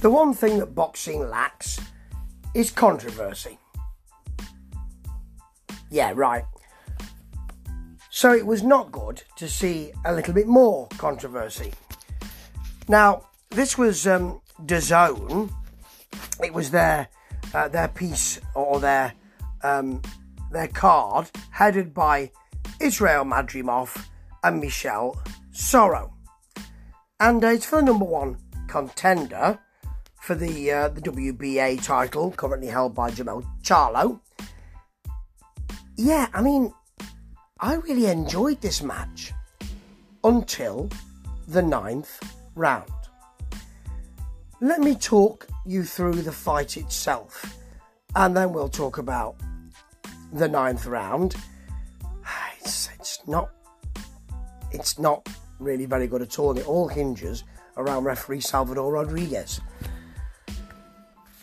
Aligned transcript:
The 0.00 0.10
one 0.10 0.32
thing 0.32 0.58
that 0.60 0.74
boxing 0.74 1.28
lacks 1.28 1.78
is 2.54 2.70
controversy. 2.70 3.58
Yeah, 5.90 6.12
right. 6.14 6.44
So 8.08 8.32
it 8.32 8.46
was 8.46 8.62
not 8.62 8.90
good 8.92 9.22
to 9.36 9.46
see 9.46 9.92
a 10.06 10.14
little 10.14 10.32
bit 10.32 10.46
more 10.46 10.88
controversy. 10.96 11.72
Now, 12.88 13.26
this 13.50 13.76
was 13.76 14.06
um, 14.06 14.40
DAZN. 14.64 15.52
It 16.42 16.54
was 16.54 16.70
their 16.70 17.08
uh, 17.52 17.68
their 17.68 17.88
piece 17.88 18.40
or 18.54 18.80
their 18.80 19.12
um, 19.62 20.00
their 20.50 20.68
card 20.68 21.30
headed 21.50 21.92
by 21.92 22.30
Israel 22.80 23.24
Madrimov 23.24 24.06
and 24.42 24.60
Michel 24.60 25.20
Soro, 25.52 26.12
and 27.18 27.44
uh, 27.44 27.48
it's 27.48 27.66
for 27.66 27.76
the 27.76 27.86
number 27.86 28.06
one 28.06 28.38
contender 28.66 29.58
for 30.30 30.36
the 30.36 30.70
uh, 30.70 30.88
the 30.88 31.00
WBA 31.00 31.82
title, 31.82 32.30
currently 32.30 32.68
held 32.68 32.94
by 32.94 33.10
Jermell 33.10 33.44
Charlo. 33.64 34.20
Yeah, 35.96 36.28
I 36.32 36.40
mean, 36.40 36.72
I 37.58 37.74
really 37.74 38.06
enjoyed 38.06 38.60
this 38.60 38.80
match 38.80 39.32
until 40.22 40.88
the 41.48 41.62
ninth 41.62 42.22
round. 42.54 42.92
Let 44.60 44.78
me 44.78 44.94
talk 44.94 45.48
you 45.66 45.82
through 45.82 46.22
the 46.22 46.30
fight 46.30 46.76
itself, 46.76 47.56
and 48.14 48.36
then 48.36 48.52
we'll 48.52 48.68
talk 48.68 48.98
about 48.98 49.34
the 50.32 50.46
ninth 50.46 50.86
round. 50.86 51.34
It's, 52.60 52.88
it's 52.94 53.26
not 53.26 53.50
it's 54.70 54.96
not 54.96 55.28
really 55.58 55.86
very 55.86 56.06
good 56.06 56.22
at 56.22 56.38
all, 56.38 56.56
it 56.56 56.68
all 56.68 56.86
hinges 56.86 57.42
around 57.76 58.04
referee 58.04 58.40
Salvador 58.40 58.92
Rodriguez. 58.92 59.60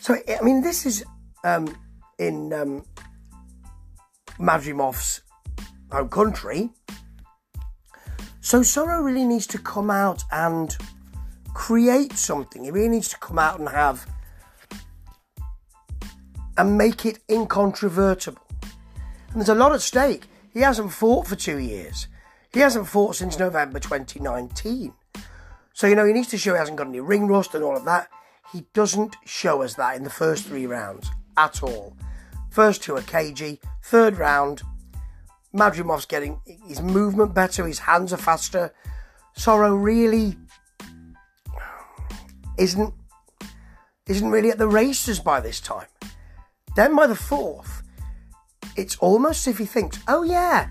So, 0.08 0.16
I 0.26 0.42
mean, 0.42 0.62
this 0.62 0.86
is 0.86 1.04
um, 1.44 1.76
in 2.18 2.50
um, 2.54 2.82
Madrimov's 4.38 5.20
home 5.92 6.08
country. 6.08 6.70
So, 8.40 8.60
Soro 8.60 9.04
really 9.04 9.26
needs 9.26 9.46
to 9.48 9.58
come 9.58 9.90
out 9.90 10.24
and 10.32 10.74
create 11.52 12.14
something. 12.14 12.64
He 12.64 12.70
really 12.70 12.88
needs 12.88 13.10
to 13.10 13.18
come 13.18 13.38
out 13.38 13.58
and 13.58 13.68
have 13.68 14.06
and 16.56 16.78
make 16.78 17.04
it 17.04 17.18
incontrovertible. 17.28 18.40
And 19.32 19.34
there's 19.34 19.50
a 19.50 19.54
lot 19.54 19.74
at 19.74 19.82
stake. 19.82 20.24
He 20.54 20.60
hasn't 20.60 20.90
fought 20.90 21.26
for 21.26 21.36
two 21.36 21.58
years. 21.58 22.08
He 22.54 22.60
hasn't 22.60 22.88
fought 22.88 23.16
since 23.16 23.38
November 23.38 23.78
2019. 23.78 24.90
So, 25.74 25.86
you 25.86 25.94
know, 25.94 26.06
he 26.06 26.14
needs 26.14 26.28
to 26.28 26.38
show 26.38 26.54
he 26.54 26.58
hasn't 26.58 26.78
got 26.78 26.86
any 26.86 27.00
ring 27.00 27.26
rust 27.26 27.54
and 27.54 27.62
all 27.62 27.76
of 27.76 27.84
that. 27.84 28.08
He 28.52 28.64
doesn't 28.72 29.16
show 29.26 29.62
us 29.62 29.74
that 29.74 29.96
in 29.96 30.04
the 30.04 30.10
first 30.10 30.46
three 30.46 30.66
rounds 30.66 31.10
at 31.36 31.62
all. 31.62 31.96
First 32.50 32.82
two 32.82 32.96
are 32.96 33.02
cagey. 33.02 33.60
Third 33.84 34.16
round, 34.16 34.62
Madrimov's 35.52 36.06
getting 36.06 36.40
his 36.66 36.80
movement 36.80 37.34
better, 37.34 37.66
his 37.66 37.80
hands 37.80 38.12
are 38.12 38.18
faster. 38.18 38.72
Soro 39.36 39.80
really 39.80 40.36
isn't 42.58 42.94
isn't 44.06 44.30
really 44.30 44.50
at 44.50 44.58
the 44.58 44.68
races 44.68 45.20
by 45.20 45.38
this 45.40 45.60
time. 45.60 45.86
Then 46.74 46.96
by 46.96 47.06
the 47.06 47.14
fourth, 47.14 47.82
it's 48.76 48.96
almost 48.96 49.46
as 49.46 49.54
if 49.54 49.58
he 49.58 49.66
thinks, 49.66 49.98
oh 50.08 50.22
yeah, 50.22 50.68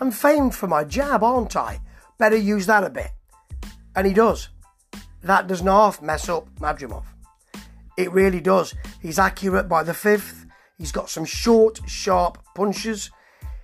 I'm 0.00 0.10
famed 0.10 0.54
for 0.54 0.66
my 0.66 0.84
jab, 0.84 1.22
aren't 1.22 1.54
I? 1.54 1.80
Better 2.18 2.36
use 2.36 2.66
that 2.66 2.84
a 2.84 2.90
bit. 2.90 3.10
And 3.94 4.06
he 4.06 4.14
does 4.14 4.48
that 5.26 5.46
does 5.46 5.62
not 5.62 6.02
mess 6.02 6.28
up 6.28 6.48
Madrimov. 6.60 7.04
It 7.96 8.12
really 8.12 8.40
does. 8.40 8.74
He's 9.00 9.18
accurate 9.18 9.68
by 9.68 9.82
the 9.82 9.94
fifth. 9.94 10.46
He's 10.78 10.92
got 10.92 11.08
some 11.08 11.24
short, 11.24 11.80
sharp 11.86 12.38
punches. 12.54 13.10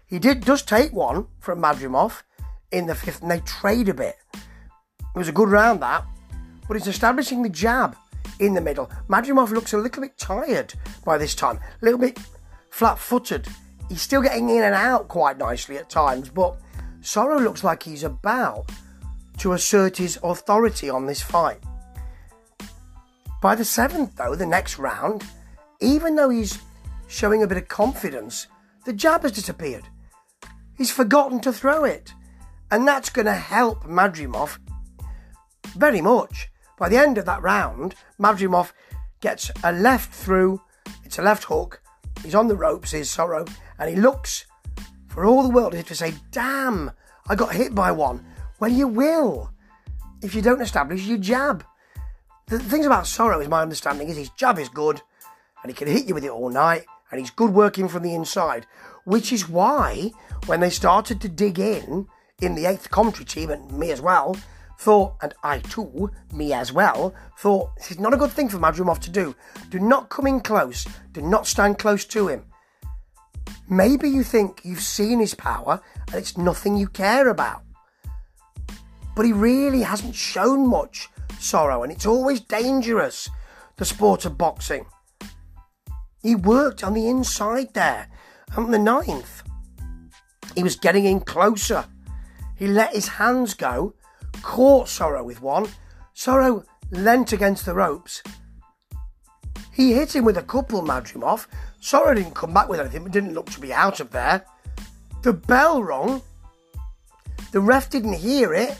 He 0.06 0.18
did 0.18 0.44
does 0.44 0.62
take 0.62 0.92
one 0.92 1.26
from 1.40 1.60
Madrimov 1.60 2.22
in 2.70 2.86
the 2.86 2.94
fifth, 2.94 3.22
and 3.22 3.30
they 3.30 3.40
trade 3.40 3.88
a 3.88 3.94
bit. 3.94 4.16
It 4.34 5.18
was 5.18 5.28
a 5.28 5.32
good 5.32 5.50
round 5.50 5.82
that, 5.82 6.06
but 6.66 6.76
he's 6.76 6.86
establishing 6.86 7.42
the 7.42 7.50
jab 7.50 7.96
in 8.40 8.54
the 8.54 8.60
middle. 8.60 8.90
Madrimov 9.08 9.50
looks 9.50 9.74
a 9.74 9.78
little 9.78 10.02
bit 10.02 10.16
tired 10.16 10.72
by 11.04 11.18
this 11.18 11.34
time, 11.34 11.56
a 11.56 11.84
little 11.84 12.00
bit 12.00 12.18
flat-footed. 12.70 13.46
He's 13.90 14.00
still 14.00 14.22
getting 14.22 14.48
in 14.48 14.62
and 14.62 14.74
out 14.74 15.08
quite 15.08 15.36
nicely 15.36 15.76
at 15.76 15.90
times, 15.90 16.30
but 16.30 16.56
Soro 17.02 17.42
looks 17.42 17.62
like 17.62 17.82
he's 17.82 18.04
about 18.04 18.70
to 19.38 19.52
assert 19.52 19.96
his 19.96 20.18
authority 20.22 20.88
on 20.88 21.06
this 21.06 21.22
fight. 21.22 21.58
By 23.40 23.54
the 23.54 23.64
seventh, 23.64 24.16
though, 24.16 24.34
the 24.34 24.46
next 24.46 24.78
round, 24.78 25.24
even 25.80 26.14
though 26.14 26.30
he's 26.30 26.58
showing 27.08 27.42
a 27.42 27.46
bit 27.46 27.58
of 27.58 27.68
confidence, 27.68 28.46
the 28.84 28.92
jab 28.92 29.22
has 29.22 29.32
disappeared. 29.32 29.84
He's 30.76 30.90
forgotten 30.90 31.40
to 31.40 31.52
throw 31.52 31.84
it. 31.84 32.14
And 32.70 32.88
that's 32.88 33.10
going 33.10 33.26
to 33.26 33.34
help 33.34 33.84
Madrimov 33.84 34.58
very 35.76 36.00
much. 36.00 36.48
By 36.78 36.88
the 36.88 36.96
end 36.96 37.18
of 37.18 37.26
that 37.26 37.42
round, 37.42 37.94
Madrimov 38.18 38.72
gets 39.20 39.50
a 39.62 39.72
left 39.72 40.12
through, 40.12 40.60
it's 41.04 41.18
a 41.18 41.22
left 41.22 41.44
hook, 41.44 41.82
he's 42.24 42.34
on 42.34 42.48
the 42.48 42.56
ropes, 42.56 42.92
his 42.92 43.08
Soro, 43.08 43.48
and 43.78 43.90
he 43.90 43.96
looks 43.96 44.46
for 45.08 45.24
all 45.26 45.42
the 45.42 45.50
world 45.50 45.72
to 45.72 45.94
say, 45.94 46.14
Damn, 46.30 46.90
I 47.28 47.34
got 47.34 47.54
hit 47.54 47.74
by 47.74 47.92
one. 47.92 48.24
Well, 48.62 48.70
you 48.70 48.86
will 48.86 49.50
if 50.22 50.36
you 50.36 50.40
don't 50.40 50.60
establish 50.60 51.04
your 51.04 51.18
jab. 51.18 51.64
The 52.46 52.60
things 52.60 52.86
about 52.86 53.06
Soro, 53.06 53.42
is 53.42 53.48
my 53.48 53.60
understanding, 53.60 54.08
is 54.08 54.16
his 54.16 54.30
jab 54.30 54.56
is 54.56 54.68
good 54.68 55.02
and 55.60 55.72
he 55.72 55.74
can 55.74 55.88
hit 55.88 56.06
you 56.06 56.14
with 56.14 56.24
it 56.24 56.30
all 56.30 56.48
night 56.48 56.84
and 57.10 57.18
he's 57.18 57.30
good 57.30 57.52
working 57.52 57.88
from 57.88 58.04
the 58.04 58.14
inside, 58.14 58.68
which 59.04 59.32
is 59.32 59.48
why 59.48 60.12
when 60.46 60.60
they 60.60 60.70
started 60.70 61.20
to 61.22 61.28
dig 61.28 61.58
in 61.58 62.06
in 62.40 62.54
the 62.54 62.66
eighth 62.66 62.88
commentary 62.88 63.24
team 63.24 63.50
and 63.50 63.68
me 63.76 63.90
as 63.90 64.00
well, 64.00 64.36
thought, 64.78 65.16
and 65.22 65.34
I 65.42 65.58
too, 65.58 66.12
me 66.32 66.52
as 66.52 66.72
well, 66.72 67.16
thought 67.40 67.74
this 67.74 67.90
is 67.90 67.98
not 67.98 68.14
a 68.14 68.16
good 68.16 68.30
thing 68.30 68.48
for 68.48 68.58
Madrimov 68.58 69.00
to 69.00 69.10
do. 69.10 69.34
Do 69.70 69.80
not 69.80 70.08
come 70.08 70.28
in 70.28 70.38
close. 70.38 70.86
Do 71.10 71.20
not 71.20 71.48
stand 71.48 71.80
close 71.80 72.04
to 72.04 72.28
him. 72.28 72.44
Maybe 73.68 74.08
you 74.08 74.22
think 74.22 74.60
you've 74.62 74.82
seen 74.82 75.18
his 75.18 75.34
power 75.34 75.80
and 76.06 76.14
it's 76.14 76.38
nothing 76.38 76.76
you 76.76 76.86
care 76.86 77.26
about 77.26 77.64
but 79.14 79.24
he 79.24 79.32
really 79.32 79.82
hasn't 79.82 80.14
shown 80.14 80.68
much 80.68 81.08
Soro, 81.42 81.82
and 81.82 81.92
it's 81.92 82.06
always 82.06 82.40
dangerous, 82.40 83.28
the 83.76 83.84
sport 83.84 84.24
of 84.24 84.38
boxing. 84.38 84.86
He 86.22 86.34
worked 86.34 86.84
on 86.84 86.94
the 86.94 87.08
inside 87.08 87.74
there. 87.74 88.08
On 88.56 88.70
the 88.70 88.78
ninth, 88.78 89.42
he 90.54 90.62
was 90.62 90.76
getting 90.76 91.04
in 91.04 91.20
closer. 91.20 91.86
He 92.56 92.68
let 92.68 92.94
his 92.94 93.08
hands 93.08 93.54
go, 93.54 93.94
caught 94.42 94.86
Soro 94.86 95.24
with 95.24 95.42
one. 95.42 95.68
Soro 96.14 96.64
leant 96.90 97.32
against 97.32 97.66
the 97.66 97.74
ropes. 97.74 98.22
He 99.72 99.94
hit 99.94 100.14
him 100.14 100.24
with 100.24 100.36
a 100.36 100.42
couple, 100.42 100.82
Madrimov. 100.82 101.46
Soro 101.80 102.14
didn't 102.14 102.34
come 102.34 102.52
back 102.54 102.68
with 102.68 102.78
anything, 102.78 103.02
but 103.02 103.12
didn't 103.12 103.34
look 103.34 103.50
to 103.50 103.60
be 103.60 103.72
out 103.72 104.00
of 104.00 104.10
there. 104.10 104.44
The 105.22 105.32
bell 105.32 105.82
rung. 105.82 106.22
The 107.52 107.60
ref 107.60 107.90
didn't 107.90 108.14
hear 108.14 108.54
it. 108.54 108.78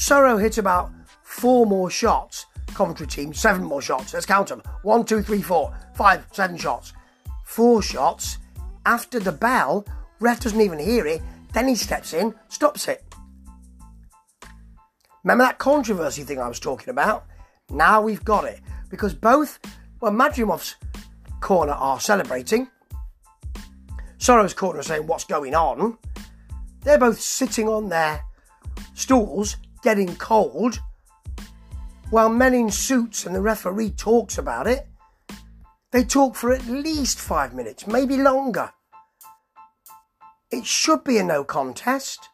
Soro 0.00 0.40
hit 0.40 0.56
about 0.56 0.90
four 1.22 1.66
more 1.66 1.90
shots. 1.90 2.46
Commentary 2.68 3.06
team, 3.06 3.34
seven 3.34 3.62
more 3.62 3.82
shots. 3.82 4.14
Let's 4.14 4.24
count 4.24 4.48
them. 4.48 4.62
One, 4.82 5.04
two, 5.04 5.20
three, 5.20 5.42
four, 5.42 5.76
five, 5.94 6.26
seven 6.32 6.56
shots. 6.56 6.94
Four 7.44 7.82
shots. 7.82 8.38
After 8.86 9.20
the 9.20 9.30
bell, 9.30 9.84
ref 10.18 10.40
doesn't 10.40 10.60
even 10.60 10.78
hear 10.78 11.06
it. 11.06 11.20
Then 11.52 11.68
he 11.68 11.74
steps 11.74 12.14
in, 12.14 12.34
stops 12.48 12.88
it. 12.88 13.04
Remember 15.22 15.44
that 15.44 15.58
controversy 15.58 16.22
thing 16.22 16.40
I 16.40 16.48
was 16.48 16.60
talking 16.60 16.88
about? 16.88 17.26
Now 17.68 18.00
we've 18.00 18.24
got 18.24 18.46
it. 18.46 18.60
Because 18.88 19.12
both, 19.12 19.60
well, 20.00 20.12
Madrimov's 20.12 20.76
corner 21.40 21.74
are 21.74 22.00
celebrating. 22.00 22.68
Soro's 24.16 24.54
corner 24.54 24.80
are 24.80 24.82
saying, 24.82 25.06
What's 25.06 25.24
going 25.24 25.54
on? 25.54 25.98
They're 26.84 26.98
both 26.98 27.20
sitting 27.20 27.68
on 27.68 27.90
their 27.90 28.22
stools 28.94 29.58
getting 29.82 30.16
cold, 30.16 30.80
while 32.10 32.28
men 32.28 32.54
in 32.54 32.70
suits 32.70 33.24
and 33.24 33.34
the 33.34 33.40
referee 33.40 33.90
talks 33.90 34.36
about 34.38 34.66
it, 34.66 34.86
they 35.92 36.04
talk 36.04 36.36
for 36.36 36.52
at 36.52 36.66
least 36.66 37.18
five 37.18 37.54
minutes, 37.54 37.86
maybe 37.86 38.16
longer. 38.16 38.72
It 40.50 40.66
should 40.66 41.04
be 41.04 41.18
a 41.18 41.24
no 41.24 41.44
contest. 41.44 42.28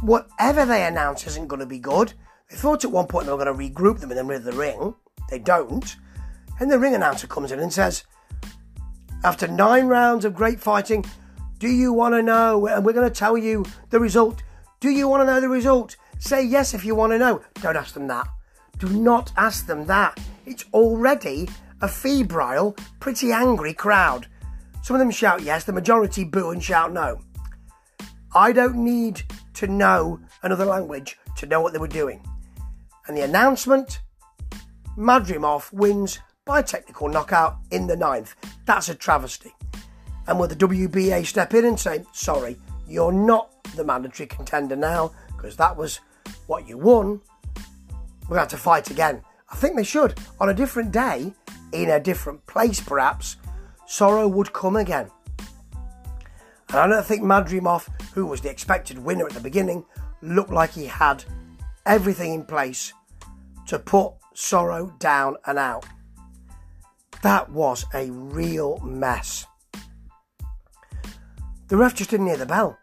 Whatever 0.00 0.64
they 0.64 0.84
announce 0.84 1.26
isn't 1.26 1.48
going 1.48 1.60
to 1.60 1.66
be 1.66 1.78
good. 1.78 2.12
They 2.50 2.56
thought 2.56 2.84
at 2.84 2.90
one 2.90 3.06
point 3.06 3.26
they 3.26 3.32
were 3.32 3.44
going 3.44 3.56
to 3.56 3.80
regroup 3.80 4.00
them 4.00 4.10
in 4.10 4.16
the 4.16 4.24
middle 4.24 4.46
of 4.46 4.54
the 4.54 4.60
ring. 4.60 4.94
They 5.30 5.38
don't. 5.38 5.96
And 6.60 6.70
the 6.70 6.78
ring 6.78 6.94
announcer 6.94 7.26
comes 7.26 7.52
in 7.52 7.60
and 7.60 7.72
says, 7.72 8.04
After 9.24 9.46
nine 9.46 9.86
rounds 9.86 10.24
of 10.24 10.34
great 10.34 10.60
fighting, 10.60 11.04
do 11.58 11.68
you 11.68 11.92
want 11.92 12.14
to 12.14 12.22
know? 12.22 12.66
And 12.66 12.84
we're 12.84 12.92
going 12.92 13.08
to 13.08 13.14
tell 13.14 13.36
you 13.36 13.64
the 13.90 14.00
result 14.00 14.42
do 14.80 14.90
you 14.90 15.08
want 15.08 15.22
to 15.22 15.26
know 15.26 15.40
the 15.40 15.48
result? 15.48 15.96
Say 16.18 16.44
yes 16.44 16.74
if 16.74 16.84
you 16.84 16.94
want 16.94 17.12
to 17.12 17.18
know. 17.18 17.42
Don't 17.60 17.76
ask 17.76 17.94
them 17.94 18.06
that. 18.08 18.28
Do 18.78 18.88
not 18.88 19.32
ask 19.36 19.66
them 19.66 19.86
that. 19.86 20.18
It's 20.46 20.64
already 20.72 21.48
a 21.80 21.88
febrile, 21.88 22.76
pretty 23.00 23.32
angry 23.32 23.74
crowd. 23.74 24.28
Some 24.82 24.94
of 24.94 25.00
them 25.00 25.10
shout 25.10 25.42
yes, 25.42 25.64
the 25.64 25.72
majority 25.72 26.24
boo 26.24 26.50
and 26.50 26.62
shout 26.62 26.92
no. 26.92 27.20
I 28.34 28.52
don't 28.52 28.76
need 28.76 29.22
to 29.54 29.66
know 29.66 30.20
another 30.42 30.64
language 30.64 31.18
to 31.36 31.46
know 31.46 31.60
what 31.60 31.72
they 31.72 31.78
were 31.78 31.88
doing. 31.88 32.24
And 33.06 33.16
the 33.16 33.22
announcement 33.22 34.00
Madrimov 34.96 35.72
wins 35.72 36.18
by 36.44 36.62
technical 36.62 37.08
knockout 37.08 37.58
in 37.70 37.86
the 37.86 37.96
ninth. 37.96 38.34
That's 38.64 38.88
a 38.88 38.94
travesty. 38.94 39.54
And 40.26 40.38
will 40.38 40.48
the 40.48 40.56
WBA 40.56 41.26
step 41.26 41.54
in 41.54 41.64
and 41.64 41.78
say, 41.78 42.04
sorry, 42.12 42.56
you're 42.86 43.12
not 43.12 43.57
the 43.78 43.84
mandatory 43.84 44.26
contender 44.26 44.76
now, 44.76 45.12
because 45.36 45.56
that 45.56 45.76
was 45.76 46.00
what 46.46 46.68
you 46.68 46.76
won. 46.76 47.22
We're 48.24 48.36
going 48.36 48.36
to 48.36 48.40
have 48.40 48.48
to 48.48 48.56
fight 48.58 48.90
again. 48.90 49.22
I 49.50 49.56
think 49.56 49.76
they 49.76 49.84
should. 49.84 50.18
On 50.38 50.50
a 50.50 50.54
different 50.54 50.92
day, 50.92 51.32
in 51.72 51.88
a 51.88 52.00
different 52.00 52.44
place 52.46 52.80
perhaps, 52.80 53.36
Soro 53.88 54.30
would 54.30 54.52
come 54.52 54.76
again. 54.76 55.10
And 56.68 56.76
I 56.76 56.86
don't 56.86 57.06
think 57.06 57.22
Madrimov, 57.22 57.88
who 58.12 58.26
was 58.26 58.42
the 58.42 58.50
expected 58.50 58.98
winner 58.98 59.26
at 59.26 59.32
the 59.32 59.40
beginning, 59.40 59.86
looked 60.20 60.52
like 60.52 60.72
he 60.72 60.84
had 60.84 61.24
everything 61.86 62.34
in 62.34 62.44
place 62.44 62.92
to 63.66 63.78
put 63.78 64.12
Soro 64.34 64.98
down 64.98 65.36
and 65.46 65.58
out. 65.58 65.86
That 67.22 67.50
was 67.50 67.86
a 67.94 68.10
real 68.10 68.78
mess. 68.80 69.46
The 71.68 71.76
ref 71.76 71.94
just 71.94 72.10
didn't 72.10 72.26
hear 72.26 72.36
the 72.36 72.46
bell. 72.46 72.78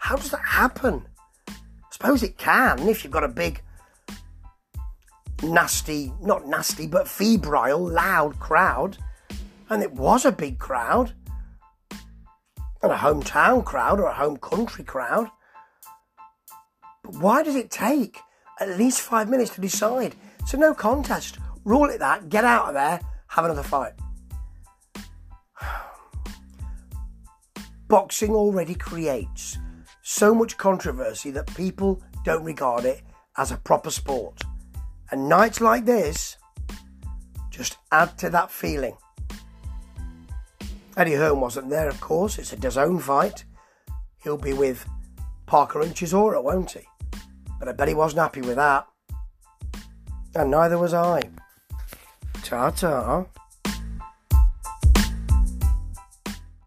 How 0.00 0.16
does 0.16 0.30
that 0.30 0.44
happen? 0.44 1.06
I 1.46 1.52
suppose 1.92 2.22
it 2.22 2.38
can 2.38 2.88
if 2.88 3.04
you've 3.04 3.12
got 3.12 3.22
a 3.22 3.28
big, 3.28 3.60
nasty, 5.42 6.12
not 6.22 6.46
nasty, 6.46 6.86
but 6.86 7.06
febrile, 7.06 7.86
loud 7.86 8.40
crowd. 8.40 8.96
And 9.68 9.82
it 9.82 9.92
was 9.92 10.24
a 10.24 10.32
big 10.32 10.58
crowd. 10.58 11.12
And 12.82 12.90
a 12.90 12.96
hometown 12.96 13.62
crowd 13.62 14.00
or 14.00 14.06
a 14.06 14.14
home 14.14 14.38
country 14.38 14.84
crowd. 14.84 15.28
But 17.04 17.16
why 17.16 17.42
does 17.42 17.54
it 17.54 17.70
take 17.70 18.20
at 18.58 18.78
least 18.78 19.02
five 19.02 19.28
minutes 19.28 19.54
to 19.56 19.60
decide? 19.60 20.16
So 20.46 20.56
no 20.56 20.72
contest. 20.72 21.38
Rule 21.64 21.90
it 21.90 21.98
that, 21.98 22.30
get 22.30 22.44
out 22.44 22.68
of 22.68 22.74
there, 22.74 23.00
have 23.28 23.44
another 23.44 23.62
fight. 23.62 23.92
Boxing 27.88 28.30
already 28.30 28.74
creates 28.74 29.58
so 30.10 30.34
much 30.34 30.56
controversy 30.56 31.30
that 31.30 31.46
people 31.54 32.02
don't 32.24 32.42
regard 32.42 32.84
it 32.84 33.00
as 33.36 33.52
a 33.52 33.56
proper 33.56 33.90
sport. 33.90 34.42
And 35.12 35.28
nights 35.28 35.60
like 35.60 35.84
this 35.84 36.36
just 37.48 37.78
add 37.92 38.18
to 38.18 38.28
that 38.30 38.50
feeling. 38.50 38.96
Eddie 40.96 41.14
Hearn 41.14 41.40
wasn't 41.40 41.70
there, 41.70 41.88
of 41.88 42.00
course. 42.00 42.38
It's 42.38 42.52
a 42.52 42.56
DAZN 42.56 43.00
fight. 43.00 43.44
He'll 44.22 44.36
be 44.36 44.52
with 44.52 44.84
Parker 45.46 45.80
and 45.80 45.94
Chisora, 45.94 46.42
won't 46.42 46.72
he? 46.72 46.80
But 47.60 47.68
I 47.68 47.72
bet 47.72 47.88
he 47.88 47.94
wasn't 47.94 48.22
happy 48.22 48.40
with 48.40 48.56
that. 48.56 48.88
And 50.34 50.50
neither 50.50 50.76
was 50.76 50.92
I. 50.92 51.22
Ta 52.42 52.70
ta. 52.70 53.26